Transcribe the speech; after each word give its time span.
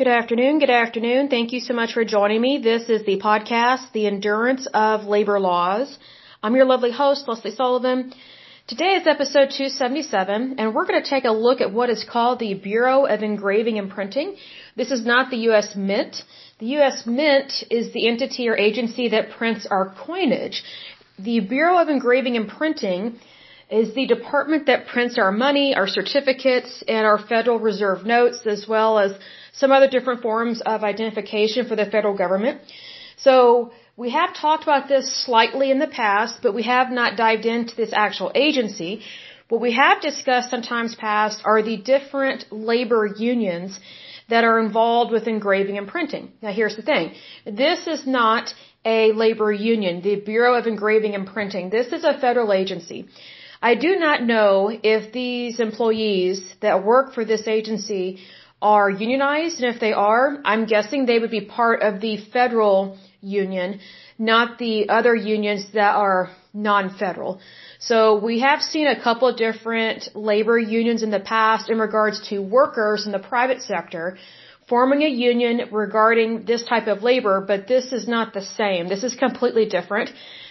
Good 0.00 0.08
afternoon. 0.08 0.60
Good 0.60 0.70
afternoon. 0.70 1.28
Thank 1.28 1.52
you 1.52 1.60
so 1.60 1.74
much 1.74 1.92
for 1.92 2.06
joining 2.06 2.40
me. 2.40 2.56
This 2.56 2.88
is 2.88 3.04
the 3.04 3.18
podcast, 3.20 3.92
The 3.92 4.06
Endurance 4.06 4.66
of 4.72 5.04
Labor 5.04 5.38
Laws. 5.38 5.98
I'm 6.42 6.56
your 6.56 6.64
lovely 6.64 6.90
host, 6.90 7.28
Lesley 7.28 7.50
Sullivan. 7.50 8.14
Today 8.66 8.92
is 8.94 9.06
episode 9.06 9.50
277, 9.50 10.54
and 10.58 10.74
we're 10.74 10.86
going 10.86 11.02
to 11.02 11.10
take 11.10 11.26
a 11.26 11.32
look 11.32 11.60
at 11.60 11.74
what 11.74 11.90
is 11.90 12.02
called 12.02 12.38
the 12.38 12.54
Bureau 12.54 13.04
of 13.04 13.22
Engraving 13.22 13.78
and 13.78 13.90
Printing. 13.90 14.36
This 14.74 14.90
is 14.90 15.04
not 15.04 15.30
the 15.30 15.42
U.S. 15.48 15.76
Mint. 15.76 16.22
The 16.60 16.68
U.S. 16.78 17.02
Mint 17.04 17.52
is 17.70 17.92
the 17.92 18.08
entity 18.08 18.48
or 18.48 18.56
agency 18.56 19.10
that 19.10 19.32
prints 19.32 19.66
our 19.70 19.94
coinage. 20.06 20.62
The 21.18 21.40
Bureau 21.40 21.76
of 21.76 21.90
Engraving 21.90 22.38
and 22.38 22.48
Printing 22.48 23.20
is 23.70 23.94
the 23.94 24.06
department 24.06 24.66
that 24.66 24.86
prints 24.86 25.18
our 25.18 25.30
money, 25.30 25.74
our 25.74 25.86
certificates, 25.86 26.82
and 26.88 27.06
our 27.06 27.18
Federal 27.18 27.58
Reserve 27.58 28.04
notes, 28.04 28.46
as 28.46 28.66
well 28.68 28.98
as 28.98 29.12
some 29.52 29.70
other 29.70 29.88
different 29.88 30.22
forms 30.22 30.60
of 30.60 30.82
identification 30.82 31.66
for 31.66 31.76
the 31.76 31.86
federal 31.86 32.16
government. 32.16 32.60
So 33.16 33.72
we 33.96 34.10
have 34.10 34.34
talked 34.34 34.64
about 34.64 34.88
this 34.88 35.06
slightly 35.24 35.70
in 35.70 35.78
the 35.78 35.86
past, 35.86 36.40
but 36.42 36.54
we 36.54 36.64
have 36.64 36.90
not 36.90 37.16
dived 37.16 37.46
into 37.46 37.76
this 37.76 37.92
actual 37.92 38.32
agency. 38.34 39.02
What 39.48 39.60
we 39.60 39.72
have 39.72 40.00
discussed 40.00 40.52
in 40.52 40.62
times 40.62 40.94
past 40.94 41.42
are 41.44 41.62
the 41.62 41.76
different 41.76 42.46
labor 42.50 43.06
unions 43.06 43.78
that 44.28 44.44
are 44.44 44.58
involved 44.60 45.12
with 45.12 45.26
engraving 45.26 45.76
and 45.76 45.88
printing. 45.88 46.32
Now 46.40 46.52
here's 46.52 46.76
the 46.76 46.82
thing. 46.82 47.14
This 47.44 47.86
is 47.86 48.06
not 48.06 48.54
a 48.84 49.12
labor 49.12 49.52
union, 49.52 50.00
the 50.02 50.16
Bureau 50.16 50.54
of 50.54 50.66
Engraving 50.66 51.14
and 51.14 51.26
Printing. 51.26 51.68
This 51.68 51.88
is 51.92 52.04
a 52.04 52.18
federal 52.18 52.52
agency. 52.52 53.08
I 53.62 53.74
do 53.74 53.96
not 53.96 54.22
know 54.22 54.70
if 54.82 55.12
these 55.12 55.60
employees 55.60 56.42
that 56.60 56.84
work 56.84 57.14
for 57.14 57.24
this 57.24 57.46
agency 57.46 58.20
are 58.62 58.90
unionized, 58.90 59.62
and 59.62 59.74
if 59.74 59.80
they 59.80 59.92
are, 59.92 60.38
I'm 60.44 60.66
guessing 60.66 61.06
they 61.06 61.18
would 61.18 61.30
be 61.30 61.42
part 61.42 61.82
of 61.82 62.00
the 62.00 62.18
federal 62.32 62.98
union, 63.20 63.80
not 64.18 64.58
the 64.58 64.88
other 64.88 65.14
unions 65.14 65.72
that 65.72 65.94
are 65.94 66.30
non-federal. 66.52 67.40
So 67.78 68.18
we 68.18 68.40
have 68.40 68.60
seen 68.62 68.86
a 68.86 69.00
couple 69.00 69.34
different 69.34 70.08
labor 70.14 70.58
unions 70.58 71.02
in 71.02 71.10
the 71.10 71.20
past 71.20 71.70
in 71.70 71.78
regards 71.78 72.28
to 72.28 72.40
workers 72.42 73.06
in 73.06 73.12
the 73.12 73.18
private 73.18 73.62
sector 73.62 74.18
forming 74.68 75.02
a 75.02 75.08
union 75.08 75.62
regarding 75.72 76.44
this 76.44 76.62
type 76.64 76.86
of 76.86 77.02
labor, 77.02 77.44
but 77.46 77.66
this 77.66 77.92
is 77.92 78.06
not 78.06 78.32
the 78.32 78.44
same. 78.60 78.88
This 78.88 79.02
is 79.02 79.14
completely 79.16 79.66
different. 79.66 80.10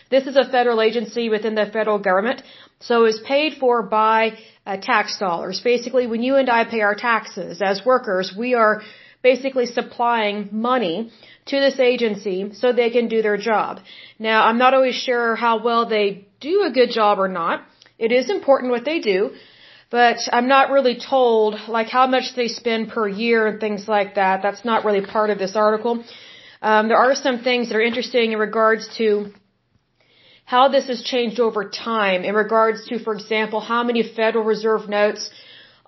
This 0.09 0.25
is 0.25 0.35
a 0.35 0.49
federal 0.49 0.81
agency 0.81 1.29
within 1.29 1.55
the 1.55 1.65
federal 1.65 1.99
government, 1.99 2.41
so 2.79 3.05
is 3.05 3.19
paid 3.19 3.53
for 3.59 3.83
by 3.83 4.37
uh, 4.65 4.77
tax 4.77 5.19
dollars. 5.19 5.61
Basically, 5.63 6.07
when 6.07 6.23
you 6.23 6.35
and 6.35 6.49
I 6.49 6.65
pay 6.65 6.81
our 6.81 6.95
taxes 6.95 7.61
as 7.61 7.85
workers, 7.85 8.33
we 8.35 8.53
are 8.55 8.81
basically 9.21 9.67
supplying 9.67 10.49
money 10.51 11.11
to 11.47 11.59
this 11.59 11.79
agency 11.79 12.53
so 12.53 12.71
they 12.71 12.89
can 12.89 13.07
do 13.07 13.21
their 13.21 13.37
job. 13.37 13.79
Now, 14.17 14.45
I'm 14.47 14.57
not 14.57 14.73
always 14.73 14.95
sure 14.95 15.35
how 15.35 15.63
well 15.63 15.87
they 15.87 16.27
do 16.39 16.63
a 16.63 16.71
good 16.71 16.91
job 16.91 17.19
or 17.19 17.27
not. 17.27 17.63
It 17.97 18.11
is 18.11 18.29
important 18.29 18.71
what 18.71 18.85
they 18.85 18.99
do, 18.99 19.31
but 19.91 20.17
I'm 20.31 20.47
not 20.47 20.71
really 20.71 20.97
told 20.97 21.55
like 21.67 21.87
how 21.87 22.07
much 22.07 22.35
they 22.35 22.47
spend 22.47 22.89
per 22.89 23.07
year 23.07 23.47
and 23.47 23.59
things 23.59 23.87
like 23.87 24.15
that. 24.15 24.41
That's 24.41 24.63
not 24.63 24.85
really 24.85 25.05
part 25.05 25.29
of 25.29 25.37
this 25.37 25.55
article. 25.55 26.03
Um, 26.61 26.87
there 26.87 26.97
are 26.97 27.15
some 27.15 27.39
things 27.39 27.69
that 27.69 27.75
are 27.75 27.81
interesting 27.81 28.31
in 28.31 28.39
regards 28.39 28.87
to 28.97 29.33
how 30.53 30.67
this 30.75 30.87
has 30.91 31.01
changed 31.13 31.39
over 31.47 31.61
time 31.69 32.23
in 32.29 32.33
regards 32.43 32.79
to, 32.87 32.97
for 33.05 33.13
example, 33.17 33.59
how 33.71 33.81
many 33.89 34.01
Federal 34.19 34.43
Reserve 34.43 34.83
notes 34.89 35.29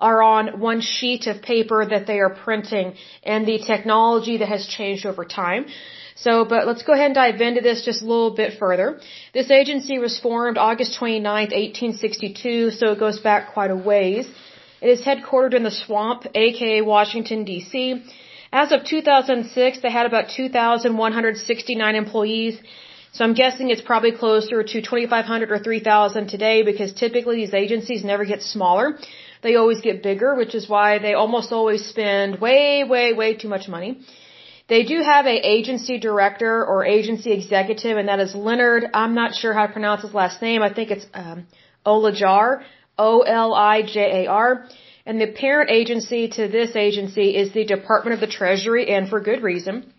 are 0.08 0.20
on 0.22 0.60
one 0.60 0.80
sheet 0.80 1.26
of 1.30 1.42
paper 1.52 1.78
that 1.92 2.04
they 2.10 2.18
are 2.24 2.32
printing 2.44 2.94
and 3.24 3.40
the 3.44 3.58
technology 3.70 4.36
that 4.40 4.50
has 4.56 4.64
changed 4.76 5.04
over 5.10 5.24
time. 5.24 5.64
So, 6.24 6.44
but 6.52 6.68
let's 6.68 6.84
go 6.88 6.92
ahead 6.92 7.06
and 7.12 7.16
dive 7.22 7.40
into 7.48 7.62
this 7.68 7.84
just 7.88 8.02
a 8.02 8.08
little 8.12 8.34
bit 8.42 8.52
further. 8.60 8.86
This 9.38 9.50
agency 9.50 9.98
was 9.98 10.14
formed 10.26 10.58
August 10.68 10.96
29, 11.00 11.24
1862, 11.24 12.70
so 12.78 12.92
it 12.92 13.00
goes 13.00 13.18
back 13.28 13.52
quite 13.54 13.72
a 13.72 13.80
ways. 13.90 14.28
It 14.80 14.90
is 14.96 15.02
headquartered 15.08 15.54
in 15.54 15.64
the 15.64 15.76
swamp, 15.82 16.20
aka 16.36 16.82
Washington, 16.82 17.42
D.C. 17.50 18.04
As 18.52 18.70
of 18.70 18.84
2006, 18.84 19.80
they 19.82 19.92
had 19.98 20.06
about 20.06 20.26
2,169 20.36 21.94
employees. 22.04 22.56
So 23.12 23.24
I'm 23.24 23.34
guessing 23.34 23.70
it's 23.70 23.82
probably 23.82 24.12
closer 24.12 24.62
to 24.62 24.82
2,500 24.82 25.52
or 25.52 25.58
3,000 25.58 26.28
today 26.28 26.62
because 26.62 26.92
typically 26.92 27.36
these 27.36 27.54
agencies 27.54 28.02
never 28.04 28.24
get 28.24 28.42
smaller 28.42 28.98
they 29.42 29.56
always 29.56 29.80
get 29.80 30.02
bigger, 30.02 30.34
which 30.34 30.54
is 30.54 30.68
why 30.68 30.98
they 30.98 31.14
almost 31.14 31.52
always 31.52 31.84
spend 31.84 32.40
way, 32.40 32.84
way, 32.84 33.12
way 33.12 33.34
too 33.34 33.48
much 33.48 33.68
money. 33.68 33.98
They 34.68 34.84
do 34.84 35.02
have 35.02 35.26
a 35.26 35.36
agency 35.56 35.98
director 35.98 36.64
or 36.64 36.84
agency 36.86 37.32
executive, 37.32 37.98
and 37.98 38.08
that 38.08 38.20
is 38.20 38.34
Leonard. 38.34 38.84
I'm 38.94 39.14
not 39.14 39.34
sure 39.34 39.52
how 39.52 39.66
to 39.66 39.72
pronounce 39.72 40.02
his 40.02 40.14
last 40.14 40.40
name. 40.40 40.62
I 40.62 40.72
think 40.72 40.92
it's 40.92 41.06
um, 41.12 41.46
Olijar, 41.84 42.62
O-L-I-J-A-R. 42.96 44.66
And 45.04 45.20
the 45.20 45.32
parent 45.32 45.70
agency 45.70 46.28
to 46.28 46.46
this 46.46 46.76
agency 46.76 47.36
is 47.36 47.52
the 47.52 47.64
Department 47.64 48.14
of 48.14 48.20
the 48.20 48.28
Treasury, 48.28 48.94
and 48.94 49.08
for 49.08 49.20
good 49.20 49.42
reason. 49.42 49.91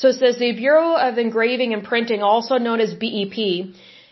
So 0.00 0.08
it 0.08 0.16
says 0.16 0.36
the 0.36 0.52
Bureau 0.52 0.94
of 0.94 1.16
Engraving 1.16 1.72
and 1.72 1.82
Printing, 1.82 2.22
also 2.22 2.56
known 2.58 2.80
as 2.80 2.92
BEP, 2.92 3.38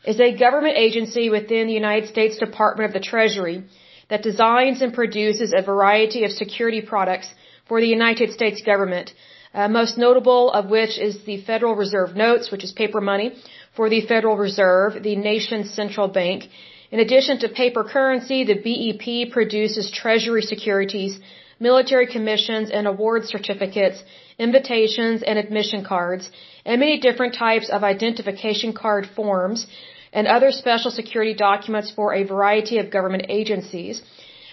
is 0.07 0.19
a 0.19 0.37
government 0.45 0.77
agency 0.79 1.29
within 1.29 1.67
the 1.67 1.75
United 1.75 2.09
States 2.09 2.39
Department 2.39 2.89
of 2.89 2.95
the 2.95 3.07
Treasury 3.07 3.65
that 4.09 4.23
designs 4.23 4.81
and 4.81 4.95
produces 4.95 5.53
a 5.53 5.61
variety 5.63 6.25
of 6.25 6.31
security 6.33 6.81
products 6.81 7.29
for 7.69 7.83
the 7.83 7.87
United 7.87 8.33
States 8.33 8.63
government, 8.63 9.13
uh, 9.53 9.69
most 9.69 9.99
notable 9.99 10.51
of 10.53 10.71
which 10.71 10.99
is 10.99 11.23
the 11.27 11.43
Federal 11.43 11.75
Reserve 11.75 12.17
Notes, 12.17 12.51
which 12.51 12.65
is 12.65 12.73
paper 12.73 13.03
money, 13.03 13.35
for 13.77 13.91
the 13.91 14.01
Federal 14.13 14.39
Reserve, 14.39 15.03
the 15.03 15.17
nation's 15.17 15.71
central 15.75 16.09
bank. 16.09 16.49
In 16.93 17.01
addition 17.01 17.41
to 17.41 17.49
paper 17.51 17.85
currency, 17.85 18.45
the 18.45 18.59
BEP 18.67 19.33
produces 19.33 19.91
treasury 19.91 20.43
securities, 20.43 21.21
military 21.61 22.07
commissions 22.07 22.71
and 22.71 22.87
award 22.87 23.27
certificates, 23.27 24.03
invitations 24.39 25.23
and 25.23 25.39
admission 25.39 25.85
cards, 25.85 26.31
and 26.65 26.81
many 26.81 26.99
different 26.99 27.35
types 27.35 27.69
of 27.69 27.85
identification 27.85 28.73
card 28.73 29.07
forms 29.17 29.67
and 30.13 30.27
other 30.27 30.51
special 30.53 30.91
security 30.91 31.35
documents 31.35 31.91
for 31.91 32.15
a 32.15 32.25
variety 32.25 32.79
of 32.79 32.91
government 32.91 33.27
agencies. 33.29 34.03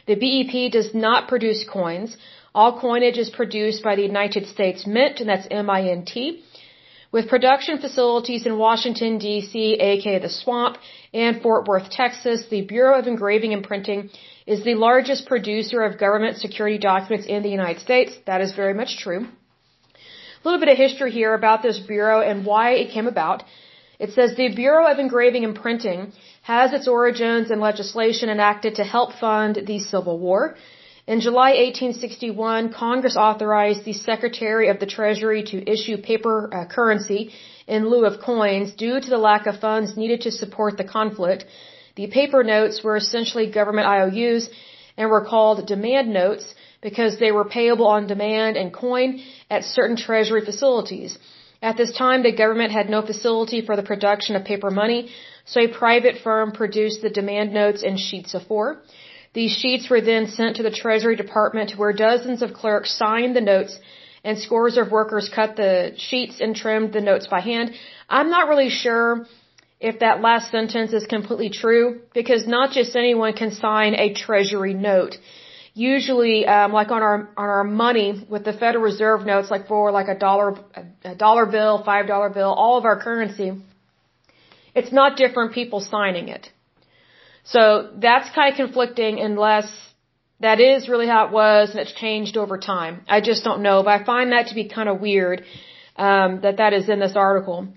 The 0.08 0.16
BEP 0.16 0.72
does 0.72 0.94
not 0.94 1.28
produce 1.28 1.64
coins. 1.64 2.18
All 2.54 2.80
coinage 2.80 3.18
is 3.18 3.30
produced 3.30 3.84
by 3.84 3.96
the 3.96 4.02
United 4.02 4.48
States 4.48 4.88
Mint, 4.88 5.20
and 5.20 5.30
that's 5.30 5.48
M-I-N-T. 5.50 6.44
With 7.12 7.28
production 7.28 7.78
facilities 7.78 8.46
in 8.46 8.58
Washington, 8.58 9.18
D.C., 9.18 9.74
aka 9.74 10.20
the 10.20 10.30
Swamp, 10.30 10.78
and 11.14 11.42
Fort 11.42 11.68
Worth, 11.68 11.90
Texas, 11.90 12.46
the 12.50 12.62
Bureau 12.62 12.98
of 12.98 13.08
Engraving 13.08 13.54
and 13.54 13.64
Printing 13.64 14.10
is 14.54 14.64
the 14.64 14.76
largest 14.76 15.22
producer 15.32 15.80
of 15.88 15.98
government 16.06 16.36
security 16.46 16.80
documents 16.92 17.26
in 17.36 17.42
the 17.44 17.54
United 17.60 17.80
States. 17.88 18.12
That 18.30 18.42
is 18.46 18.52
very 18.62 18.76
much 18.82 18.92
true. 19.04 19.22
A 19.24 20.44
little 20.46 20.60
bit 20.64 20.72
of 20.74 20.78
history 20.86 21.12
here 21.20 21.34
about 21.42 21.62
this 21.68 21.80
bureau 21.94 22.20
and 22.30 22.46
why 22.46 22.66
it 22.82 22.92
came 22.96 23.08
about. 23.08 23.44
It 24.04 24.12
says 24.16 24.36
the 24.36 24.50
Bureau 24.64 24.86
of 24.92 25.00
Engraving 25.00 25.46
and 25.48 25.56
Printing 25.64 26.12
has 26.54 26.74
its 26.74 26.88
origins 26.98 27.50
in 27.54 27.60
legislation 27.70 28.30
enacted 28.30 28.76
to 28.76 28.84
help 28.96 29.14
fund 29.14 29.54
the 29.72 29.80
Civil 29.80 30.18
War. 30.20 30.56
In 31.08 31.22
July 31.28 31.52
1861, 31.52 32.74
Congress 32.74 33.16
authorized 33.16 33.86
the 33.86 33.94
Secretary 33.94 34.68
of 34.70 34.80
the 34.80 34.92
Treasury 34.98 35.44
to 35.52 35.58
issue 35.76 35.98
paper 36.12 36.38
uh, 36.54 36.66
currency 36.66 37.32
in 37.68 37.90
lieu 37.90 38.06
of 38.06 38.20
coins 38.20 38.72
due 38.86 39.00
to 39.00 39.10
the 39.10 39.24
lack 39.30 39.46
of 39.46 39.60
funds 39.68 39.96
needed 39.96 40.22
to 40.22 40.32
support 40.32 40.78
the 40.78 40.90
conflict. 40.98 41.46
The 41.96 42.08
paper 42.08 42.44
notes 42.44 42.84
were 42.84 42.98
essentially 42.98 43.48
government 43.48 43.88
IOUs 43.88 44.50
and 44.98 45.10
were 45.10 45.26
called 45.26 45.68
demand 45.68 46.14
notes 46.14 46.46
because 46.82 47.18
they 47.18 47.32
were 47.32 47.46
payable 47.46 47.88
on 47.88 48.08
demand 48.08 48.58
and 48.58 48.74
coin 48.74 49.22
at 49.50 49.64
certain 49.64 49.98
treasury 49.98 50.44
facilities. 50.44 51.18
At 51.62 51.78
this 51.78 51.92
time, 51.92 52.24
the 52.24 52.32
government 52.32 52.72
had 52.72 52.90
no 52.90 53.02
facility 53.02 53.62
for 53.62 53.76
the 53.76 53.84
production 53.84 54.36
of 54.36 54.44
paper 54.44 54.72
money, 54.72 55.10
so 55.46 55.62
a 55.62 55.68
private 55.68 56.18
firm 56.24 56.52
produced 56.52 57.02
the 57.02 57.10
demand 57.10 57.54
notes 57.54 57.84
in 57.84 57.98
sheets 57.98 58.34
of 58.34 58.44
four. 58.44 58.82
These 59.34 59.52
sheets 59.52 59.90
were 59.90 60.02
then 60.02 60.28
sent 60.28 60.56
to 60.58 60.64
the 60.64 60.72
Treasury 60.72 61.16
Department 61.16 61.78
where 61.78 61.94
dozens 61.94 62.42
of 62.42 62.54
clerks 62.54 62.98
signed 62.98 63.36
the 63.36 63.42
notes 63.42 63.80
and 64.24 64.38
scores 64.38 64.78
of 64.78 64.92
workers 64.92 65.30
cut 65.34 65.56
the 65.56 65.94
sheets 65.98 66.42
and 66.42 66.56
trimmed 66.56 66.94
the 66.94 67.02
notes 67.02 67.28
by 67.28 67.42
hand. 67.42 67.72
I'm 68.10 68.30
not 68.30 68.50
really 68.50 68.70
sure 68.70 69.26
if 69.82 70.00
that 70.00 70.22
last 70.22 70.52
sentence 70.52 70.94
is 70.94 71.06
completely 71.06 71.50
true 71.50 72.02
because 72.14 72.48
not 72.48 72.72
just 72.72 72.96
anyone 72.96 73.34
can 73.34 73.52
sign 73.52 73.96
a 73.96 74.14
Treasury 74.14 74.74
note 74.74 75.18
usually 75.74 76.46
um, 76.46 76.72
like 76.72 76.92
on 76.92 77.02
our 77.02 77.30
on 77.38 77.50
our 77.50 77.64
money 77.64 78.26
with 78.30 78.44
the 78.44 78.54
Federal 78.54 78.84
Reserve 78.84 79.26
notes, 79.26 79.50
like 79.50 79.68
for 79.68 79.92
like 79.92 80.08
a 80.08 80.18
dollar 80.18 80.58
a 81.04 81.16
dollar 81.16 81.46
bill, 81.46 81.84
five 81.84 82.08
dollar 82.08 82.30
bill, 82.30 82.54
all 82.54 82.78
of 82.78 82.86
our 82.86 83.02
currency, 83.02 83.52
it's 84.76 84.92
not 84.92 85.18
different 85.18 85.54
people 85.54 85.80
signing 85.80 86.28
it. 86.30 86.50
So 87.44 87.90
that's 87.98 88.30
kind 88.36 88.52
of 88.52 88.58
conflicting 88.58 89.20
unless 89.20 89.68
that 90.40 90.60
is 90.60 90.90
really 90.90 91.08
how 91.08 91.28
it 91.28 91.32
was 91.32 91.72
and 91.72 91.80
it's 91.80 91.94
changed 91.94 92.38
over 92.38 92.58
time. 92.58 93.02
I 93.08 93.22
just 93.22 93.44
don't 93.44 93.62
know, 93.62 93.84
but 93.84 94.02
I 94.02 94.04
find 94.04 94.32
that 94.32 94.48
to 94.48 94.56
be 94.56 94.68
kind 94.68 94.90
of 94.90 95.00
weird 95.00 95.44
um, 95.96 96.42
that 96.42 96.58
that 96.58 96.74
is 96.74 96.90
in 96.90 97.00
this 97.00 97.16
article. 97.16 97.68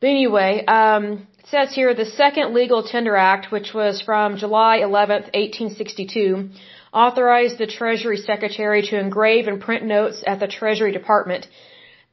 But 0.00 0.08
anyway, 0.08 0.64
um, 0.66 1.26
it 1.38 1.46
says 1.48 1.74
here 1.74 1.94
the 1.94 2.06
second 2.06 2.54
Legal 2.54 2.82
Tender 2.82 3.16
Act, 3.16 3.52
which 3.52 3.74
was 3.74 4.00
from 4.00 4.36
July 4.36 4.78
11th, 4.78 5.28
1862, 5.34 6.50
authorized 6.92 7.58
the 7.58 7.66
Treasury 7.66 8.16
Secretary 8.16 8.82
to 8.82 8.98
engrave 8.98 9.46
and 9.46 9.60
print 9.60 9.84
notes 9.84 10.24
at 10.26 10.40
the 10.40 10.48
Treasury 10.48 10.92
Department 10.92 11.46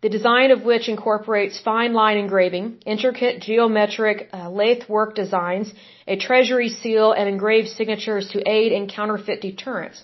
the 0.02 0.10
design 0.10 0.52
of 0.52 0.64
which 0.64 0.88
incorporates 0.88 1.60
fine 1.60 1.94
line 1.94 2.18
engraving, 2.18 2.78
intricate 2.86 3.42
geometric 3.42 4.30
uh, 4.32 4.50
lathe 4.50 4.84
work 4.88 5.16
designs, 5.16 5.74
a 6.08 6.16
treasury 6.16 6.70
seal, 6.70 7.12
and 7.14 7.28
engraved 7.28 7.70
signatures 7.70 8.30
to 8.30 8.48
aid 8.48 8.72
in 8.72 8.88
counterfeit 8.88 9.42
deterrence. 9.42 10.04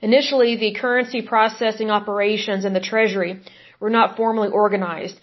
Initially, 0.00 0.56
the 0.56 0.74
currency 0.74 1.22
processing 1.22 1.90
operations 1.90 2.64
in 2.64 2.72
the 2.72 2.80
treasury 2.80 3.40
were 3.78 3.90
not 3.90 4.16
formally 4.16 4.48
organized. 4.48 5.20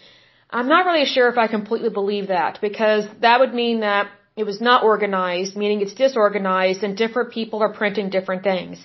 I'm 0.52 0.68
not 0.68 0.86
really 0.86 1.06
sure 1.06 1.28
if 1.30 1.38
I 1.38 1.48
completely 1.48 1.90
believe 1.90 2.28
that 2.28 2.60
because 2.62 3.06
that 3.22 3.40
would 3.40 3.54
mean 3.54 3.82
that 3.82 4.10
it 4.36 4.46
was 4.46 4.60
not 4.60 4.84
organized, 4.84 5.56
meaning 5.56 5.82
it's 5.82 5.94
disorganized 5.94 6.84
and 6.84 6.98
different 6.98 7.32
people 7.32 7.62
are 7.62 7.74
printing 7.74 8.10
different 8.10 8.44
things. 8.44 8.84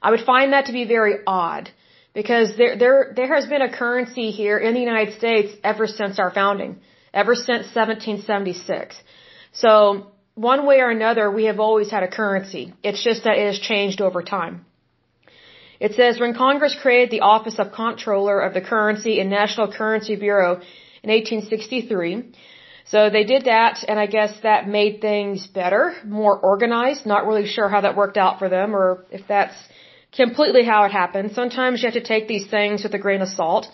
I 0.00 0.10
would 0.12 0.24
find 0.32 0.52
that 0.52 0.66
to 0.66 0.72
be 0.72 0.84
very 0.84 1.16
odd 1.26 1.70
because 2.14 2.56
there 2.56 2.76
there 2.82 3.12
there 3.16 3.34
has 3.34 3.46
been 3.46 3.62
a 3.62 3.70
currency 3.82 4.30
here 4.30 4.58
in 4.58 4.72
the 4.74 4.80
United 4.80 5.14
States 5.14 5.52
ever 5.62 5.86
since 5.86 6.18
our 6.18 6.30
founding, 6.30 6.78
ever 7.12 7.34
since 7.34 7.64
1776. 7.74 8.96
So 9.52 9.68
one 10.34 10.66
way 10.66 10.78
or 10.80 10.90
another, 10.90 11.30
we 11.30 11.44
have 11.44 11.60
always 11.60 11.90
had 11.90 12.02
a 12.02 12.08
currency. 12.08 12.72
It's 12.82 13.02
just 13.02 13.24
that 13.24 13.36
it 13.38 13.46
has 13.46 13.58
changed 13.58 14.00
over 14.00 14.22
time. 14.22 14.64
It 15.80 15.94
says 15.94 16.18
when 16.20 16.34
Congress 16.34 16.74
created 16.80 17.10
the 17.10 17.20
Office 17.20 17.58
of 17.58 17.72
Comptroller 17.72 18.40
of 18.40 18.54
the 18.54 18.60
Currency 18.60 19.20
and 19.20 19.28
National 19.28 19.70
Currency 19.70 20.16
Bureau 20.16 20.60
in 21.04 21.10
1863. 21.10 22.32
So 22.86 23.08
they 23.08 23.24
did 23.24 23.44
that, 23.44 23.84
and 23.88 23.98
I 23.98 24.06
guess 24.06 24.32
that 24.42 24.68
made 24.68 25.00
things 25.00 25.46
better, 25.46 25.94
more 26.04 26.36
organized. 26.38 27.06
Not 27.06 27.26
really 27.26 27.46
sure 27.46 27.68
how 27.68 27.80
that 27.82 27.96
worked 27.96 28.18
out 28.18 28.38
for 28.38 28.48
them, 28.48 28.74
or 28.76 29.06
if 29.10 29.22
that's 29.26 29.56
completely 30.14 30.64
how 30.64 30.84
it 30.84 30.92
happened. 30.92 31.32
Sometimes 31.32 31.82
you 31.82 31.86
have 31.90 31.94
to 32.02 32.08
take 32.14 32.28
these 32.28 32.46
things 32.46 32.82
with 32.84 32.94
a 32.94 32.98
grain 32.98 33.22
of 33.22 33.28
salt. 33.28 33.66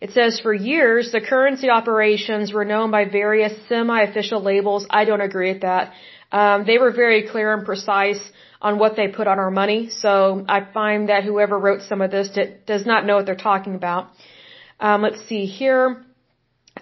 It 0.00 0.10
says 0.10 0.40
for 0.40 0.52
years 0.52 1.12
the 1.12 1.20
currency 1.20 1.70
operations 1.70 2.52
were 2.52 2.64
known 2.64 2.90
by 2.90 3.04
various 3.04 3.54
semi-official 3.68 4.42
labels. 4.42 4.86
I 4.90 5.04
don't 5.04 5.20
agree 5.20 5.52
with 5.52 5.62
that. 5.62 5.92
Um, 6.32 6.64
they 6.66 6.78
were 6.78 6.90
very 6.90 7.28
clear 7.28 7.54
and 7.54 7.64
precise 7.64 8.22
on 8.60 8.78
what 8.78 8.96
they 8.96 9.08
put 9.08 9.26
on 9.28 9.38
our 9.38 9.50
money. 9.50 9.90
So 9.90 10.44
I 10.48 10.60
find 10.78 11.08
that 11.08 11.24
whoever 11.24 11.56
wrote 11.58 11.82
some 11.82 12.00
of 12.00 12.10
this 12.10 12.28
does 12.66 12.84
not 12.84 13.06
know 13.06 13.16
what 13.16 13.26
they're 13.26 13.46
talking 13.50 13.74
about. 13.76 14.10
Um, 14.80 15.02
let's 15.02 15.22
see 15.28 15.44
here. 15.46 16.04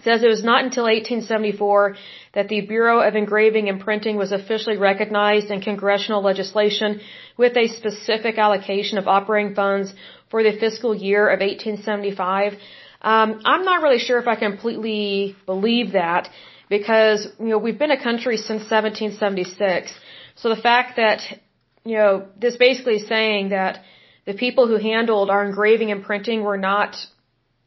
Says 0.05 0.23
it 0.23 0.29
was 0.29 0.43
not 0.43 0.65
until 0.65 0.85
1874 0.85 1.97
that 2.35 2.49
the 2.49 2.61
Bureau 2.63 3.01
of 3.01 3.17
Engraving 3.17 3.69
and 3.69 3.81
Printing 3.81 4.17
was 4.17 4.33
officially 4.33 4.77
recognized 4.77 5.51
in 5.51 5.61
congressional 5.61 6.23
legislation 6.23 7.01
with 7.37 7.57
a 7.57 7.69
specific 7.69 8.39
allocation 8.39 8.99
of 8.99 9.09
operating 9.09 9.55
funds 9.55 9.93
for 10.31 10.43
the 10.43 10.53
fiscal 10.53 10.95
year 10.95 11.29
of 11.29 11.41
1875. 11.41 12.55
Um, 13.03 13.41
I'm 13.45 13.65
not 13.65 13.83
really 13.83 13.99
sure 13.99 14.19
if 14.19 14.29
I 14.29 14.37
completely 14.37 15.37
believe 15.47 15.93
that 15.93 16.31
because, 16.69 17.27
you 17.39 17.47
know, 17.47 17.59
we've 17.59 17.79
been 17.79 17.91
a 17.91 18.03
country 18.03 18.37
since 18.37 18.63
1776. 18.71 19.93
So 20.37 20.49
the 20.49 20.63
fact 20.71 20.97
that, 20.97 21.21
you 21.85 21.97
know, 21.97 22.29
this 22.39 22.57
basically 22.57 22.97
is 22.97 23.07
saying 23.07 23.51
that 23.51 23.83
the 24.25 24.35
people 24.35 24.69
who 24.69 24.77
handled 24.77 25.31
our 25.31 25.45
engraving 25.45 25.91
and 25.91 26.05
printing 26.05 26.43
were 26.43 26.59
not 26.59 26.97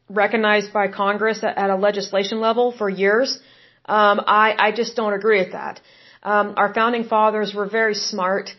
recognized 0.08 0.72
by 0.72 0.88
Congress 0.88 1.42
at 1.42 1.70
a 1.70 1.76
legislation 1.76 2.40
level 2.40 2.72
for 2.72 2.88
years. 2.88 3.38
Um, 3.86 4.20
I, 4.26 4.54
I 4.58 4.72
just 4.72 4.96
don't 4.96 5.12
agree 5.12 5.38
with 5.38 5.52
that. 5.52 5.80
Um, 6.22 6.54
our 6.56 6.72
founding 6.72 7.04
fathers 7.04 7.54
were 7.54 7.68
very 7.68 7.94
smart, 7.94 8.50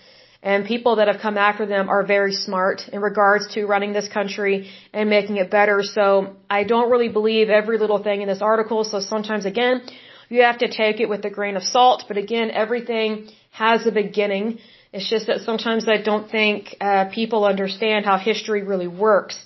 and 0.44 0.66
people 0.66 0.98
that 0.98 1.08
have 1.08 1.20
come 1.20 1.38
after 1.38 1.66
them 1.66 1.90
are 1.90 2.04
very 2.06 2.34
smart 2.34 2.88
in 2.94 3.02
regards 3.02 3.48
to 3.56 3.66
running 3.66 3.94
this 3.94 4.08
country 4.08 4.70
and 4.94 5.10
making 5.10 5.38
it 5.38 5.50
better. 5.50 5.82
So 5.82 6.36
I 6.50 6.64
don't 6.64 6.92
really 6.92 7.10
believe 7.10 7.50
every 7.50 7.80
little 7.80 8.02
thing 8.04 8.22
in 8.22 8.28
this 8.28 8.44
article. 8.44 8.84
So 8.84 9.00
sometimes, 9.00 9.46
again, 9.46 9.82
you 10.30 10.44
have 10.44 10.60
to 10.60 10.68
take 10.68 11.00
it 11.00 11.10
with 11.10 11.26
a 11.26 11.32
grain 11.32 11.56
of 11.56 11.64
salt. 11.64 12.06
But 12.08 12.18
again, 12.18 12.52
everything 12.52 13.30
has 13.50 13.88
a 13.88 13.92
beginning. 13.92 14.60
It's 14.94 15.10
just 15.10 15.26
that 15.28 15.42
sometimes 15.42 15.88
I 15.88 15.98
don't 16.02 16.30
think 16.30 16.76
uh, 16.80 17.06
people 17.06 17.46
understand 17.46 18.06
how 18.06 18.18
history 18.18 18.62
really 18.62 18.88
works. 18.88 19.44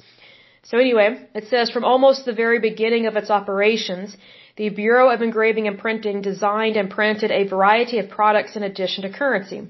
So 0.63 0.77
anyway, 0.77 1.27
it 1.33 1.47
says 1.47 1.69
from 1.69 1.85
almost 1.85 2.25
the 2.25 2.33
very 2.33 2.59
beginning 2.59 3.05
of 3.07 3.15
its 3.15 3.29
operations, 3.29 4.15
the 4.57 4.69
Bureau 4.69 5.09
of 5.09 5.21
Engraving 5.21 5.67
and 5.67 5.79
Printing 5.79 6.21
designed 6.21 6.75
and 6.75 6.89
printed 6.89 7.31
a 7.31 7.47
variety 7.47 7.99
of 7.99 8.09
products 8.09 8.55
in 8.55 8.63
addition 8.63 9.03
to 9.03 9.17
currency. 9.17 9.67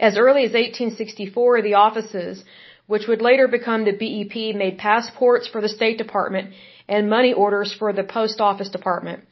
As 0.00 0.16
early 0.16 0.44
as 0.44 0.52
1864, 0.52 1.62
the 1.62 1.74
offices, 1.74 2.44
which 2.86 3.06
would 3.06 3.22
later 3.22 3.48
become 3.48 3.84
the 3.84 3.92
BEP, 3.92 4.54
made 4.54 4.78
passports 4.78 5.46
for 5.46 5.60
the 5.60 5.68
State 5.68 5.98
Department 5.98 6.54
and 6.88 7.10
money 7.10 7.32
orders 7.32 7.72
for 7.72 7.92
the 7.92 8.04
Post 8.04 8.40
Office 8.40 8.68
Department. 8.68 9.24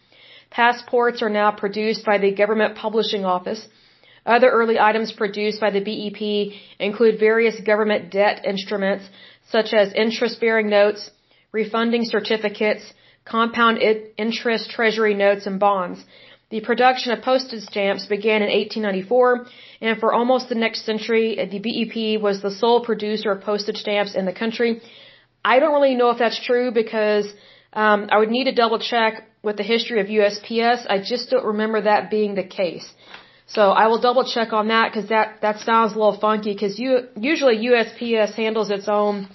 Passports 0.51 1.23
are 1.23 1.31
now 1.31 1.51
produced 1.51 2.05
by 2.05 2.19
the 2.19 2.33
Government 2.33 2.77
Publishing 2.77 3.25
Office. 3.25 3.67
Other 4.27 4.51
early 4.51 4.79
items 4.79 5.13
produced 5.13 5.61
by 5.61 5.71
the 5.71 5.81
BEP 5.81 6.21
include 6.79 7.19
various 7.19 7.61
government 7.61 8.11
debt 8.11 8.45
instruments 8.45 9.05
such 9.51 9.73
as 9.73 9.93
interest-bearing 9.93 10.69
notes, 10.69 11.11
refunding 11.53 12.05
certificates, 12.05 12.93
compound 13.25 13.79
interest 14.19 14.71
treasury 14.71 15.15
notes, 15.15 15.47
and 15.47 15.59
bonds. 15.59 16.05
The 16.51 16.61
production 16.61 17.13
of 17.13 17.23
postage 17.23 17.63
stamps 17.63 18.07
began 18.07 18.43
in 18.43 18.51
1894, 18.51 19.47
and 19.81 19.99
for 19.99 20.13
almost 20.13 20.49
the 20.49 20.55
next 20.55 20.85
century, 20.85 21.37
the 21.51 21.59
BEP 21.59 22.21
was 22.21 22.43
the 22.43 22.51
sole 22.51 22.85
producer 22.85 23.33
of 23.33 23.43
postage 23.43 23.79
stamps 23.79 24.15
in 24.15 24.25
the 24.27 24.33
country. 24.33 24.81
I 25.45 25.59
don't 25.59 25.75
really 25.75 25.95
know 25.95 26.11
if 26.11 26.19
that's 26.19 26.41
true 26.45 26.71
because 26.71 27.27
um, 27.73 28.09
I 28.11 28.19
would 28.19 28.31
need 28.31 28.45
to 28.45 28.53
double 28.53 28.79
check 28.79 29.25
with 29.43 29.57
the 29.57 29.63
history 29.63 30.01
of 30.01 30.07
USPS. 30.07 30.87
I 30.89 30.99
just 30.99 31.31
don't 31.31 31.45
remember 31.45 31.83
that 31.83 32.11
being 32.11 32.35
the 32.35 32.45
case. 32.45 32.87
So 33.47 33.71
I 33.71 33.89
will 33.89 34.01
double 34.01 34.25
check 34.25 34.53
on 34.53 34.69
that 34.69 34.93
because 34.93 35.09
that, 35.11 35.41
that 35.43 35.61
sounds 35.61 35.93
a 35.93 35.97
little 35.97 36.19
funky 36.19 36.55
because 36.55 36.79
you, 36.79 37.09
usually 37.17 37.59
USPS 37.67 38.35
handles 38.35 38.71
its 38.71 38.89
own 38.89 39.29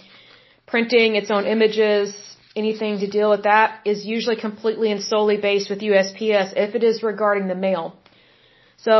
printing, 0.65 1.15
its 1.15 1.30
own 1.30 1.45
images, 1.45 2.13
anything 2.56 2.99
to 2.99 3.07
deal 3.07 3.30
with 3.30 3.44
that 3.44 3.81
is 3.85 4.06
usually 4.06 4.35
completely 4.35 4.92
and 4.92 5.01
solely 5.01 5.37
based 5.37 5.69
with 5.69 5.80
USPS 5.81 6.54
if 6.56 6.75
it 6.75 6.83
is 6.83 7.04
regarding 7.04 7.47
the 7.47 7.56
mail. 7.56 7.95
So 8.78 8.92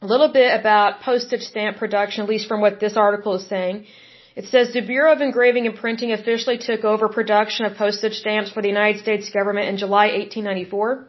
a 0.00 0.06
little 0.06 0.32
bit 0.32 0.58
about 0.60 1.00
postage 1.02 1.42
stamp 1.42 1.76
production, 1.76 2.24
at 2.24 2.28
least 2.28 2.48
from 2.48 2.60
what 2.60 2.80
this 2.80 2.96
article 2.96 3.34
is 3.34 3.46
saying. 3.46 3.86
It 4.34 4.46
says 4.46 4.72
the 4.72 4.80
Bureau 4.80 5.12
of 5.12 5.20
Engraving 5.20 5.66
and 5.66 5.76
Printing 5.76 6.12
officially 6.12 6.58
took 6.58 6.84
over 6.84 7.08
production 7.08 7.66
of 7.66 7.76
postage 7.76 8.14
stamps 8.14 8.50
for 8.50 8.62
the 8.62 8.68
United 8.68 9.00
States 9.02 9.28
government 9.30 9.68
in 9.68 9.76
July 9.76 10.06
1894. 10.06 11.08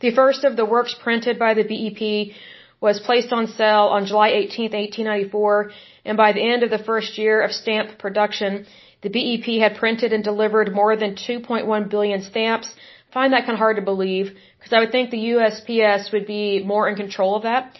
The 0.00 0.12
first 0.12 0.44
of 0.44 0.56
the 0.56 0.64
works 0.64 0.94
printed 0.94 1.38
by 1.38 1.54
the 1.54 1.64
BEP 1.64 2.34
was 2.80 3.00
placed 3.00 3.32
on 3.32 3.48
sale 3.48 3.88
on 3.96 4.06
July 4.06 4.28
18, 4.28 4.70
1894, 4.70 5.72
and 6.04 6.16
by 6.16 6.32
the 6.32 6.40
end 6.52 6.62
of 6.62 6.70
the 6.70 6.84
first 6.90 7.18
year 7.18 7.40
of 7.42 7.52
stamp 7.52 7.98
production, 7.98 8.66
the 9.02 9.10
BEP 9.10 9.60
had 9.60 9.76
printed 9.76 10.12
and 10.12 10.22
delivered 10.22 10.72
more 10.72 10.94
than 10.96 11.16
2.1 11.16 11.90
billion 11.90 12.22
stamps. 12.22 12.72
I 13.10 13.12
find 13.12 13.32
that 13.32 13.46
kind 13.46 13.52
of 13.52 13.58
hard 13.58 13.76
to 13.76 13.82
believe 13.82 14.36
because 14.58 14.72
I 14.72 14.80
would 14.80 14.92
think 14.92 15.10
the 15.10 15.30
USPS 15.34 16.12
would 16.12 16.26
be 16.26 16.62
more 16.64 16.88
in 16.88 16.94
control 16.94 17.34
of 17.34 17.42
that. 17.42 17.76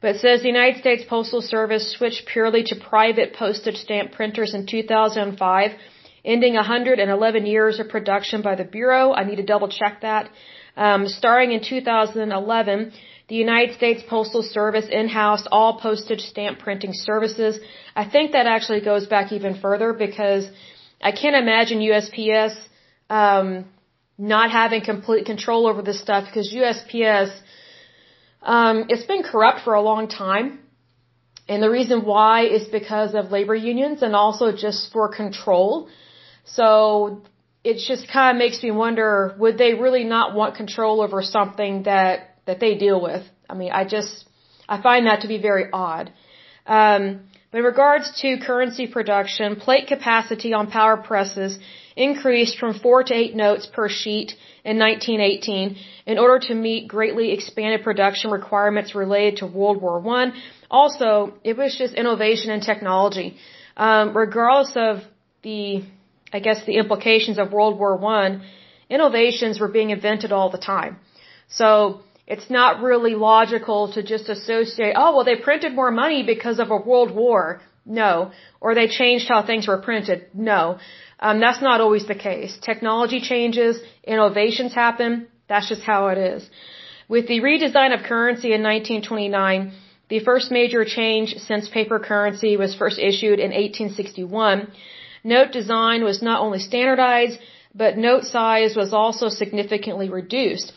But 0.00 0.16
it 0.16 0.20
says 0.20 0.40
the 0.40 0.48
United 0.48 0.80
States 0.80 1.04
Postal 1.08 1.42
Service 1.42 1.92
switched 1.96 2.26
purely 2.26 2.62
to 2.64 2.74
private 2.76 3.34
postage 3.34 3.76
stamp 3.76 4.12
printers 4.12 4.54
in 4.54 4.66
2005, 4.66 5.70
ending 6.24 6.54
111 6.54 7.46
years 7.46 7.78
of 7.78 7.88
production 7.88 8.42
by 8.42 8.54
the 8.54 8.64
Bureau. 8.64 9.12
I 9.12 9.24
need 9.24 9.36
to 9.36 9.44
double 9.44 9.68
check 9.68 10.00
that. 10.00 10.30
Um, 10.76 11.08
starting 11.08 11.52
in 11.52 11.62
2011, 11.62 12.92
the 13.28 13.34
United 13.36 13.74
States 13.76 14.02
Postal 14.08 14.42
Service 14.42 14.86
in-house 14.90 15.46
all 15.52 15.78
postage 15.78 16.20
stamp 16.20 16.58
printing 16.58 16.92
services. 16.92 17.58
I 17.94 18.04
think 18.04 18.32
that 18.32 18.46
actually 18.46 18.80
goes 18.80 19.06
back 19.06 19.32
even 19.32 19.60
further 19.60 19.92
because 19.92 20.48
I 21.00 21.12
can't 21.12 21.36
imagine 21.36 21.78
USPS 21.80 22.54
um, 23.08 23.66
not 24.18 24.50
having 24.50 24.82
complete 24.82 25.26
control 25.26 25.66
over 25.66 25.82
this 25.82 26.00
stuff 26.00 26.24
because 26.26 26.52
USPS 26.52 27.30
um, 28.42 28.86
it's 28.88 29.04
been 29.04 29.22
corrupt 29.22 29.60
for 29.64 29.74
a 29.74 29.82
long 29.82 30.08
time. 30.08 30.60
And 31.48 31.62
the 31.62 31.70
reason 31.70 32.04
why 32.04 32.46
is 32.46 32.68
because 32.68 33.14
of 33.14 33.30
labor 33.30 33.54
unions 33.54 34.02
and 34.02 34.14
also 34.14 34.52
just 34.52 34.92
for 34.92 35.08
control. 35.08 35.88
So 36.44 37.22
it 37.62 37.76
just 37.86 38.08
kind 38.08 38.36
of 38.36 38.38
makes 38.38 38.62
me 38.62 38.70
wonder, 38.70 39.34
would 39.38 39.58
they 39.58 39.74
really 39.74 40.04
not 40.04 40.34
want 40.34 40.54
control 40.56 41.00
over 41.00 41.22
something 41.22 41.82
that, 41.84 42.36
that 42.46 42.58
they 42.60 42.76
deal 42.76 43.00
with? 43.00 43.24
I 43.48 43.54
mean, 43.54 43.70
I 43.72 43.84
just, 43.84 44.26
I 44.68 44.80
find 44.80 45.06
that 45.06 45.22
to 45.22 45.28
be 45.28 45.38
very 45.38 45.66
odd. 45.72 46.12
Um, 46.66 47.20
but 47.50 47.58
in 47.58 47.64
regards 47.64 48.20
to 48.22 48.38
currency 48.38 48.86
production, 48.86 49.56
plate 49.56 49.88
capacity 49.88 50.52
on 50.54 50.70
power 50.70 50.96
presses 50.96 51.58
increased 51.96 52.58
from 52.58 52.78
four 52.78 53.02
to 53.02 53.12
eight 53.12 53.34
notes 53.34 53.66
per 53.66 53.88
sheet 53.88 54.36
in 54.64 54.78
1918 54.78 55.76
in 56.06 56.18
order 56.18 56.46
to 56.46 56.54
meet 56.54 56.88
greatly 56.88 57.32
expanded 57.32 57.82
production 57.82 58.30
requirements 58.30 58.94
related 58.94 59.38
to 59.38 59.46
World 59.46 59.82
War 59.82 60.00
I. 60.16 60.32
Also, 60.70 61.34
it 61.42 61.56
was 61.56 61.76
just 61.76 61.94
innovation 61.94 62.50
and 62.52 62.62
technology. 62.62 63.36
Um, 63.76 64.16
regardless 64.16 64.72
of 64.76 65.02
the, 65.42 65.82
I 66.32 66.40
guess, 66.40 66.64
the 66.64 66.76
implications 66.76 67.38
of 67.38 67.52
World 67.52 67.78
War 67.78 67.92
I, 68.04 68.40
innovations 68.88 69.58
were 69.60 69.68
being 69.68 69.90
invented 69.90 70.32
all 70.32 70.50
the 70.50 70.58
time. 70.58 70.98
So, 71.48 72.00
it's 72.34 72.48
not 72.48 72.80
really 72.80 73.14
logical 73.16 73.92
to 73.94 74.02
just 74.04 74.28
associate, 74.28 74.94
oh, 74.96 75.10
well, 75.14 75.24
they 75.24 75.36
printed 75.48 75.74
more 75.74 75.90
money 75.90 76.22
because 76.22 76.60
of 76.60 76.70
a 76.70 76.76
world 76.76 77.10
war. 77.22 77.60
No. 77.84 78.30
Or 78.60 78.74
they 78.74 78.86
changed 78.86 79.26
how 79.28 79.42
things 79.42 79.66
were 79.66 79.78
printed. 79.78 80.26
No. 80.32 80.78
Um, 81.18 81.40
that's 81.40 81.60
not 81.60 81.80
always 81.80 82.06
the 82.06 82.14
case. 82.14 82.56
Technology 82.70 83.20
changes, 83.20 83.80
innovations 84.04 84.72
happen. 84.74 85.26
That's 85.48 85.68
just 85.68 85.82
how 85.82 86.08
it 86.08 86.18
is. 86.18 86.48
With 87.08 87.26
the 87.26 87.40
redesign 87.40 87.92
of 87.96 88.04
currency 88.04 88.52
in 88.56 88.62
1929, 88.62 89.72
the 90.08 90.20
first 90.20 90.52
major 90.52 90.84
change 90.84 91.34
since 91.48 91.68
paper 91.68 91.98
currency 91.98 92.56
was 92.56 92.74
first 92.74 92.98
issued 92.98 93.38
in 93.40 93.50
1861. 93.50 94.68
Note 95.22 95.52
design 95.52 96.04
was 96.04 96.22
not 96.22 96.40
only 96.40 96.58
standardized, 96.58 97.38
but 97.74 97.96
note 97.96 98.24
size 98.24 98.74
was 98.76 98.92
also 98.92 99.28
significantly 99.28 100.08
reduced. 100.08 100.72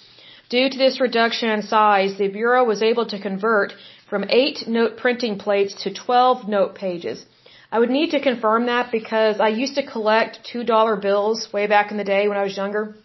Due 0.49 0.69
to 0.69 0.77
this 0.77 0.99
reduction 0.99 1.49
in 1.49 1.61
size, 1.61 2.17
the 2.17 2.27
Bureau 2.27 2.63
was 2.63 2.83
able 2.83 3.05
to 3.07 3.19
convert 3.19 3.73
from 4.09 4.25
8 4.29 4.67
note 4.67 4.97
printing 4.97 5.37
plates 5.37 5.73
to 5.83 5.93
12 5.93 6.47
note 6.47 6.75
pages. 6.75 7.25
I 7.71 7.79
would 7.79 7.89
need 7.89 8.11
to 8.11 8.19
confirm 8.19 8.67
that 8.67 8.91
because 8.91 9.39
I 9.39 9.47
used 9.47 9.75
to 9.75 9.85
collect 9.93 10.47
$2 10.53 11.01
bills 11.01 11.51
way 11.51 11.65
back 11.65 11.89
in 11.89 11.97
the 11.97 12.03
day 12.03 12.27
when 12.27 12.37
I 12.37 12.43
was 12.43 12.55
younger. 12.55 12.95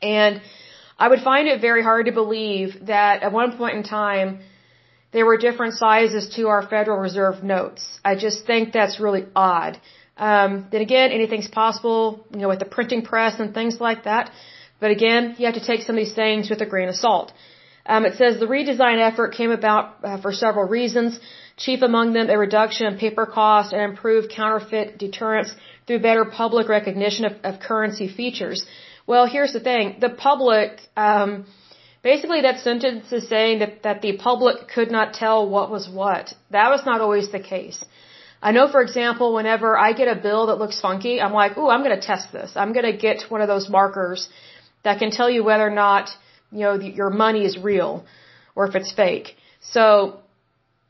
And 0.00 0.40
I 0.98 1.08
would 1.08 1.20
find 1.20 1.48
it 1.48 1.60
very 1.60 1.82
hard 1.82 2.06
to 2.06 2.12
believe 2.12 2.86
that 2.86 3.22
at 3.22 3.32
one 3.32 3.56
point 3.56 3.76
in 3.76 3.82
time, 3.82 4.38
there 5.12 5.26
were 5.26 5.38
different 5.38 5.74
sizes 5.74 6.28
to 6.36 6.48
our 6.48 6.62
Federal 6.62 6.98
Reserve 6.98 7.42
notes. 7.42 7.82
I 8.04 8.14
just 8.14 8.46
think 8.46 8.72
that's 8.72 9.00
really 9.00 9.26
odd. 9.34 9.80
Um, 10.16 10.66
then 10.70 10.80
again, 10.80 11.10
anything's 11.10 11.48
possible, 11.48 12.26
you 12.32 12.40
know, 12.40 12.48
with 12.48 12.58
the 12.58 12.64
printing 12.64 13.02
press 13.02 13.38
and 13.38 13.52
things 13.52 13.80
like 13.80 14.04
that. 14.04 14.30
But 14.80 14.90
again, 14.90 15.36
you 15.38 15.46
have 15.46 15.54
to 15.54 15.64
take 15.64 15.82
some 15.82 15.96
of 15.96 16.04
these 16.04 16.14
things 16.14 16.50
with 16.50 16.60
a 16.60 16.66
grain 16.66 16.88
of 16.88 16.96
salt. 16.96 17.32
Um, 17.88 18.04
it 18.04 18.16
says 18.16 18.40
the 18.40 18.46
redesign 18.46 18.98
effort 18.98 19.34
came 19.34 19.50
about 19.50 20.04
uh, 20.04 20.20
for 20.20 20.32
several 20.32 20.66
reasons. 20.68 21.20
Chief 21.56 21.82
among 21.82 22.12
them, 22.12 22.28
a 22.28 22.36
reduction 22.36 22.86
in 22.86 22.98
paper 22.98 23.26
cost 23.26 23.72
and 23.72 23.80
improved 23.82 24.30
counterfeit 24.30 24.98
deterrence 24.98 25.54
through 25.86 26.00
better 26.00 26.24
public 26.24 26.68
recognition 26.68 27.24
of, 27.24 27.32
of 27.44 27.60
currency 27.60 28.08
features. 28.08 28.66
Well, 29.06 29.26
here's 29.26 29.52
the 29.52 29.60
thing: 29.60 29.96
the 30.00 30.10
public, 30.10 30.80
um, 30.96 31.46
basically, 32.02 32.42
that 32.42 32.58
sentence 32.60 33.12
is 33.12 33.28
saying 33.28 33.60
that 33.60 33.84
that 33.84 34.02
the 34.02 34.16
public 34.16 34.68
could 34.74 34.90
not 34.90 35.14
tell 35.14 35.48
what 35.48 35.70
was 35.70 35.88
what. 35.88 36.34
That 36.50 36.68
was 36.70 36.84
not 36.84 37.00
always 37.00 37.30
the 37.30 37.40
case. 37.40 37.82
I 38.48 38.52
know, 38.56 38.66
for 38.74 38.80
example, 38.86 39.28
whenever 39.38 39.68
I 39.86 39.88
get 40.00 40.08
a 40.16 40.18
bill 40.26 40.42
that 40.48 40.58
looks 40.62 40.78
funky, 40.88 41.14
I'm 41.24 41.32
like, 41.42 41.52
"Ooh, 41.58 41.70
I'm 41.72 41.82
going 41.86 41.98
to 42.00 42.06
test 42.12 42.26
this. 42.36 42.50
I'm 42.62 42.72
going 42.76 42.88
to 42.92 42.96
get 43.06 43.24
one 43.34 43.40
of 43.44 43.48
those 43.54 43.66
markers 43.78 44.28
that 44.84 45.00
can 45.00 45.10
tell 45.18 45.28
you 45.34 45.42
whether 45.48 45.66
or 45.70 45.76
not, 45.86 46.04
you 46.52 46.62
know, 46.66 46.74
your 47.00 47.10
money 47.24 47.42
is 47.48 47.58
real 47.70 47.92
or 48.54 48.62
if 48.68 48.76
it's 48.80 48.92
fake. 48.92 49.34
So 49.74 49.82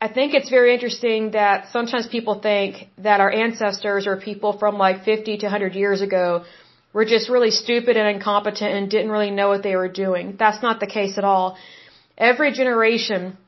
I 0.07 0.09
think 0.17 0.35
it's 0.39 0.51
very 0.59 0.75
interesting 0.77 1.31
that 1.31 1.69
sometimes 1.77 2.07
people 2.17 2.35
think 2.51 2.71
that 3.09 3.19
our 3.25 3.33
ancestors 3.45 4.07
or 4.07 4.15
people 4.29 4.53
from 4.63 4.77
like 4.87 5.05
50 5.05 5.39
to 5.39 5.47
100 5.47 5.75
years 5.83 6.03
ago 6.09 6.45
were 6.93 7.07
just 7.15 7.31
really 7.31 7.53
stupid 7.63 7.97
and 7.97 8.09
incompetent 8.17 8.73
and 8.77 8.91
didn't 8.91 9.11
really 9.17 9.35
know 9.41 9.49
what 9.49 9.63
they 9.63 9.77
were 9.83 9.93
doing. 10.05 10.37
That's 10.45 10.63
not 10.69 10.79
the 10.85 10.91
case 10.99 11.17
at 11.17 11.25
all. 11.25 11.57
Every 12.19 12.53
generation 12.53 13.39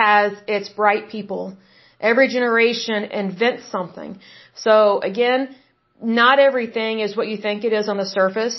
has 0.00 0.32
its 0.46 0.68
bright 0.68 1.08
people. 1.16 1.56
Every 2.02 2.28
generation 2.28 3.04
invents 3.04 3.64
something. 3.76 4.18
So 4.54 5.00
again, 5.00 5.54
not 6.02 6.38
everything 6.38 7.00
is 7.00 7.16
what 7.16 7.28
you 7.28 7.36
think 7.36 7.64
it 7.64 7.72
is 7.72 7.88
on 7.88 7.96
the 7.96 8.06
surface. 8.06 8.58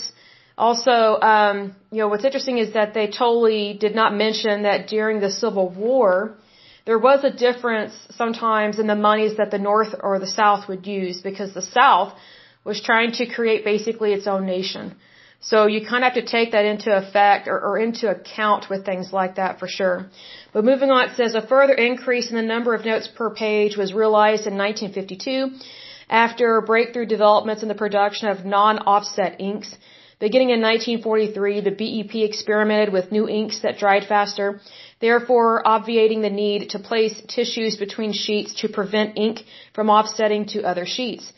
Also, 0.56 1.20
um, 1.32 1.74
you 1.90 1.98
know, 1.98 2.08
what's 2.08 2.24
interesting 2.24 2.58
is 2.58 2.72
that 2.72 2.94
they 2.94 3.06
totally 3.08 3.74
did 3.74 3.94
not 3.94 4.14
mention 4.14 4.62
that 4.62 4.86
during 4.88 5.20
the 5.20 5.30
Civil 5.30 5.68
War, 5.68 6.36
there 6.86 6.98
was 6.98 7.24
a 7.24 7.30
difference 7.30 7.92
sometimes 8.16 8.78
in 8.78 8.86
the 8.86 8.94
monies 8.94 9.36
that 9.38 9.50
the 9.50 9.58
North 9.58 9.94
or 10.00 10.18
the 10.18 10.26
South 10.26 10.68
would 10.68 10.86
use 10.86 11.20
because 11.20 11.52
the 11.52 11.62
South 11.62 12.12
was 12.64 12.80
trying 12.80 13.12
to 13.12 13.26
create 13.26 13.64
basically 13.64 14.12
its 14.12 14.26
own 14.26 14.46
nation. 14.46 14.94
So 15.50 15.66
you 15.66 15.80
kind 15.86 16.04
of 16.04 16.12
have 16.12 16.24
to 16.24 16.30
take 16.36 16.52
that 16.52 16.64
into 16.64 16.90
effect 16.96 17.48
or, 17.48 17.58
or 17.60 17.78
into 17.78 18.08
account 18.10 18.68
with 18.70 18.84
things 18.84 19.12
like 19.12 19.34
that 19.36 19.58
for 19.58 19.68
sure. 19.68 20.06
But 20.52 20.64
moving 20.64 20.90
on, 20.90 21.10
it 21.10 21.16
says 21.16 21.34
a 21.34 21.46
further 21.46 21.74
increase 21.74 22.30
in 22.30 22.36
the 22.36 22.48
number 22.54 22.74
of 22.74 22.84
notes 22.84 23.08
per 23.08 23.30
page 23.30 23.76
was 23.76 23.92
realized 23.92 24.46
in 24.46 24.56
1952 24.56 25.50
after 26.08 26.60
breakthrough 26.60 27.06
developments 27.06 27.62
in 27.62 27.68
the 27.68 27.80
production 27.84 28.28
of 28.28 28.44
non-offset 28.44 29.40
inks 29.40 29.76
Beginning 30.20 30.50
in 30.50 30.60
1943, 30.62 31.60
the 31.60 31.70
BEP 31.80 32.14
experimented 32.24 32.92
with 32.92 33.10
new 33.10 33.28
inks 33.28 33.58
that 33.60 33.78
dried 33.78 34.04
faster, 34.04 34.60
therefore 35.00 35.66
obviating 35.66 36.22
the 36.22 36.30
need 36.30 36.70
to 36.70 36.78
place 36.78 37.20
tissues 37.26 37.76
between 37.76 38.12
sheets 38.12 38.54
to 38.60 38.68
prevent 38.68 39.18
ink 39.18 39.44
from 39.74 39.90
offsetting 39.90 40.46
to 40.46 40.62
other 40.62 40.86
sheets. 40.86 41.32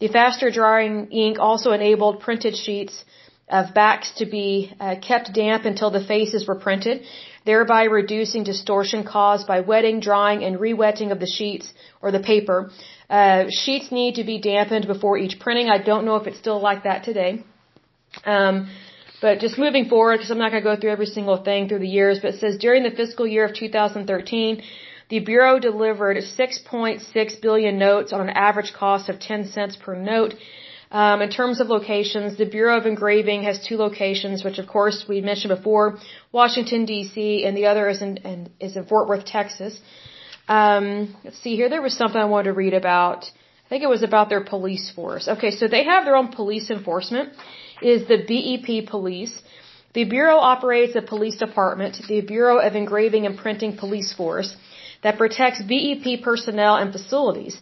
The 0.00 0.08
faster 0.08 0.50
drying 0.50 1.12
ink 1.12 1.38
also 1.38 1.72
enabled 1.72 2.20
printed 2.20 2.56
sheets 2.56 3.04
of 3.52 3.74
backs 3.74 4.10
to 4.16 4.26
be 4.26 4.72
uh, 4.80 4.96
kept 5.08 5.32
damp 5.34 5.64
until 5.66 5.90
the 5.90 6.04
faces 6.12 6.48
were 6.48 6.54
printed, 6.54 7.02
thereby 7.44 7.82
reducing 7.84 8.42
distortion 8.44 9.04
caused 9.04 9.46
by 9.46 9.60
wetting, 9.60 10.00
drying, 10.00 10.42
and 10.42 10.58
re-wetting 10.58 11.12
of 11.12 11.20
the 11.20 11.26
sheets 11.26 11.72
or 12.00 12.10
the 12.10 12.24
paper. 12.32 12.70
Uh, 13.10 13.44
sheets 13.50 13.92
need 13.92 14.14
to 14.14 14.24
be 14.24 14.40
dampened 14.40 14.86
before 14.86 15.18
each 15.18 15.38
printing. 15.38 15.68
I 15.68 15.78
don't 15.90 16.06
know 16.06 16.16
if 16.16 16.26
it's 16.26 16.38
still 16.38 16.60
like 16.60 16.84
that 16.84 17.04
today. 17.04 17.44
Um, 18.24 18.70
but 19.20 19.38
just 19.38 19.58
moving 19.58 19.88
forward, 19.88 20.16
because 20.16 20.30
I'm 20.30 20.38
not 20.38 20.50
going 20.50 20.62
to 20.62 20.68
go 20.68 20.80
through 20.80 20.90
every 20.90 21.10
single 21.18 21.36
thing 21.44 21.68
through 21.68 21.84
the 21.86 21.94
years, 22.00 22.18
but 22.20 22.34
it 22.34 22.40
says 22.40 22.56
during 22.58 22.82
the 22.82 22.90
fiscal 22.90 23.26
year 23.26 23.44
of 23.44 23.54
2013, 23.54 24.62
the 25.10 25.20
Bureau 25.20 25.58
delivered 25.58 26.16
6.6 26.16 27.42
billion 27.42 27.78
notes 27.78 28.12
on 28.14 28.22
an 28.22 28.30
average 28.30 28.72
cost 28.72 29.10
of 29.10 29.20
10 29.20 29.48
cents 29.48 29.76
per 29.76 29.94
note. 29.94 30.34
Um, 30.92 31.22
in 31.22 31.30
terms 31.30 31.58
of 31.62 31.68
locations, 31.68 32.36
the 32.36 32.44
Bureau 32.44 32.76
of 32.76 32.84
Engraving 32.84 33.44
has 33.44 33.66
two 33.66 33.78
locations, 33.78 34.44
which 34.44 34.58
of 34.58 34.66
course 34.66 35.06
we 35.08 35.22
mentioned 35.22 35.56
before, 35.56 35.98
Washington 36.32 36.84
D.C. 36.84 37.46
and 37.46 37.56
the 37.56 37.64
other 37.64 37.88
is 37.88 38.02
in, 38.02 38.50
is 38.60 38.76
in 38.76 38.84
Fort 38.84 39.08
Worth, 39.08 39.24
Texas. 39.24 39.80
Um, 40.48 41.16
let's 41.24 41.38
see 41.38 41.56
here. 41.56 41.70
There 41.70 41.80
was 41.80 41.96
something 41.96 42.20
I 42.20 42.26
wanted 42.26 42.50
to 42.50 42.52
read 42.52 42.74
about. 42.74 43.24
I 43.64 43.68
think 43.70 43.82
it 43.82 43.88
was 43.88 44.02
about 44.02 44.28
their 44.28 44.44
police 44.44 44.90
force. 44.90 45.28
Okay, 45.28 45.50
so 45.50 45.66
they 45.66 45.84
have 45.84 46.04
their 46.04 46.14
own 46.14 46.28
police 46.28 46.68
enforcement 46.70 47.30
is 47.80 48.06
the 48.06 48.18
BEP 48.30 48.86
Police. 48.90 49.34
The 49.94 50.04
Bureau 50.04 50.36
operates 50.36 50.94
a 50.94 51.00
police 51.00 51.36
department, 51.36 51.96
the 52.06 52.20
Bureau 52.20 52.58
of 52.58 52.76
Engraving 52.76 53.24
and 53.24 53.38
Printing 53.38 53.78
Police 53.78 54.12
Force, 54.12 54.56
that 55.02 55.16
protects 55.16 55.62
BEP 55.62 56.22
personnel 56.22 56.76
and 56.76 56.92
facilities. 56.92 57.56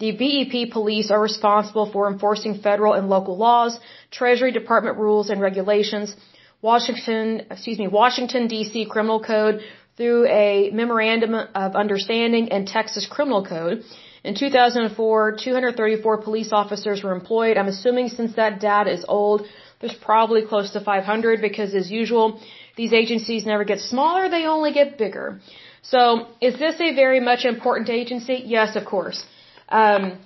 The 0.00 0.12
BEP 0.20 0.70
police 0.72 1.10
are 1.10 1.20
responsible 1.20 1.86
for 1.92 2.10
enforcing 2.10 2.54
federal 2.68 2.94
and 2.94 3.10
local 3.10 3.36
laws, 3.36 3.78
Treasury 4.10 4.50
Department 4.50 4.96
rules 4.96 5.28
and 5.28 5.42
regulations, 5.42 6.16
Washington, 6.62 7.42
excuse 7.50 7.78
me, 7.78 7.86
Washington 7.86 8.48
DC 8.48 8.88
Criminal 8.88 9.20
Code 9.22 9.60
through 9.98 10.26
a 10.26 10.70
memorandum 10.70 11.34
of 11.34 11.76
understanding 11.76 12.50
and 12.50 12.66
Texas 12.66 13.06
Criminal 13.06 13.44
Code. 13.44 13.84
In 14.24 14.34
2004, 14.34 15.36
234 15.36 16.22
police 16.22 16.50
officers 16.50 17.02
were 17.02 17.12
employed. 17.12 17.58
I'm 17.58 17.68
assuming 17.68 18.08
since 18.08 18.34
that 18.36 18.58
data 18.58 18.90
is 18.90 19.04
old, 19.06 19.46
there's 19.80 19.98
probably 20.10 20.42
close 20.46 20.70
to 20.72 20.80
500 20.80 21.42
because 21.42 21.74
as 21.74 21.90
usual, 21.90 22.40
these 22.76 22.94
agencies 22.94 23.44
never 23.44 23.64
get 23.64 23.80
smaller, 23.80 24.30
they 24.30 24.46
only 24.46 24.72
get 24.72 24.96
bigger. 24.96 25.40
So, 25.82 26.26
is 26.40 26.58
this 26.58 26.80
a 26.80 26.94
very 26.94 27.20
much 27.20 27.44
important 27.44 27.90
agency? 27.90 28.42
Yes, 28.44 28.76
of 28.76 28.86
course. 28.86 29.24
Um, 29.70 30.18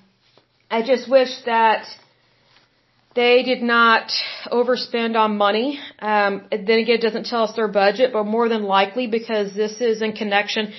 I 0.70 0.82
just 0.82 1.08
wish 1.08 1.32
that 1.44 1.86
they 3.14 3.42
did 3.44 3.62
not 3.62 4.10
overspend 4.50 5.16
on 5.16 5.36
money. 5.36 5.78
Um, 6.00 6.42
then 6.50 6.78
again, 6.80 6.96
it 6.96 7.00
doesn't 7.00 7.26
tell 7.26 7.44
us 7.44 7.54
their 7.54 7.68
budget, 7.68 8.12
but 8.12 8.24
more 8.24 8.48
than 8.48 8.64
likely 8.64 9.06
because 9.06 9.54
this 9.54 9.80
is 9.80 10.02
in 10.02 10.12
connection 10.14 10.72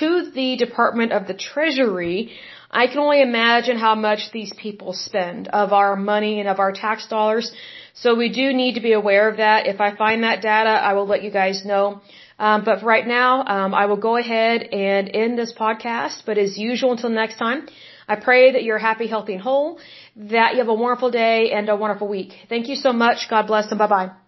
to 0.00 0.30
the 0.30 0.56
Department 0.56 1.12
of 1.12 1.26
the 1.26 1.34
Treasury, 1.34 2.32
I 2.70 2.86
can 2.88 2.98
only 2.98 3.22
imagine 3.22 3.78
how 3.78 3.94
much 3.94 4.30
these 4.32 4.52
people 4.54 4.92
spend 4.92 5.48
of 5.48 5.72
our 5.72 5.96
money 5.96 6.40
and 6.40 6.48
of 6.48 6.58
our 6.58 6.72
tax 6.72 7.06
dollars. 7.06 7.50
So 7.94 8.14
we 8.14 8.28
do 8.28 8.52
need 8.52 8.74
to 8.74 8.82
be 8.82 8.92
aware 8.92 9.28
of 9.30 9.38
that. 9.38 9.66
If 9.66 9.80
I 9.80 9.96
find 9.96 10.24
that 10.24 10.42
data, 10.42 10.68
I 10.68 10.92
will 10.92 11.06
let 11.06 11.22
you 11.22 11.30
guys 11.30 11.64
know. 11.64 12.02
Um, 12.38 12.64
but 12.64 12.82
right 12.82 13.06
now, 13.06 13.44
um, 13.46 13.74
I 13.74 13.86
will 13.86 13.96
go 13.96 14.16
ahead 14.16 14.62
and 14.62 15.10
end 15.12 15.38
this 15.38 15.54
podcast. 15.54 16.22
But 16.26 16.36
as 16.36 16.58
usual, 16.58 16.92
until 16.92 17.10
next 17.10 17.38
time, 17.38 17.66
I 18.08 18.16
pray 18.16 18.52
that 18.52 18.62
you're 18.62 18.78
happy, 18.78 19.06
healthy, 19.06 19.34
and 19.34 19.42
whole, 19.42 19.78
that 20.16 20.52
you 20.52 20.58
have 20.58 20.68
a 20.68 20.74
wonderful 20.74 21.10
day 21.10 21.50
and 21.52 21.68
a 21.68 21.76
wonderful 21.76 22.08
week. 22.08 22.32
Thank 22.48 22.68
you 22.68 22.74
so 22.74 22.92
much. 22.92 23.28
God 23.28 23.46
bless 23.46 23.70
and 23.70 23.78
bye 23.78 23.86
bye. 23.86 24.27